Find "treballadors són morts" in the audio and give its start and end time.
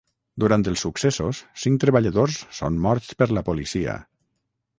1.83-3.13